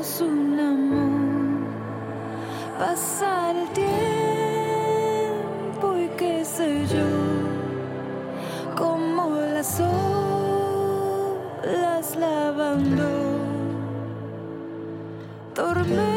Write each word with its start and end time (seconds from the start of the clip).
es 0.00 0.20
un 0.22 0.58
amor. 0.58 1.68
Pasar 2.78 3.54
el 3.54 3.68
tiempo 3.70 3.86
y 5.96 6.08
qué 6.16 6.44
sé 6.44 6.86
yo, 6.86 7.06
como 8.76 9.36
las 9.54 9.80
olas 11.62 12.16
lavando. 12.16 13.08
Tormenta. 15.54 16.09